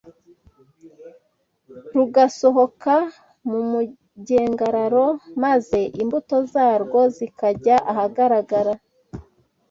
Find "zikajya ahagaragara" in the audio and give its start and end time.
7.15-8.73